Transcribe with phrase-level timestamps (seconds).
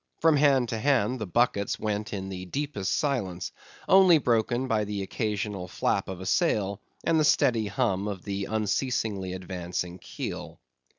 [0.19, 3.51] From hand to hand, the buckets went in the deepest silence,
[3.87, 8.45] only broken by the occasional flap of a sail, and the steady hum of the
[8.45, 10.59] unceasingly advancing keel.